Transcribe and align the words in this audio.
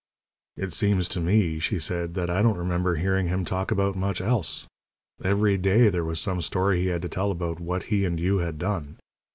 "It 0.57 0.73
seems 0.73 1.07
to 1.09 1.19
me," 1.21 1.59
she 1.59 1.77
said, 1.77 2.15
"that 2.15 2.27
I 2.27 2.41
don't 2.41 2.57
remember 2.57 2.95
hearing 2.95 3.27
him 3.27 3.45
talk 3.45 3.69
about 3.69 3.95
much 3.95 4.19
else. 4.19 4.65
Every 5.23 5.59
day 5.59 5.89
there 5.89 6.03
was 6.03 6.19
some 6.19 6.41
story 6.41 6.79
he 6.79 6.87
had 6.87 7.03
to 7.03 7.07
tell 7.07 7.29
about 7.29 7.59
what 7.59 7.83
he 7.93 8.03
and 8.03 8.19
you 8.19 8.39
had 8.39 8.57
done. 8.57 8.97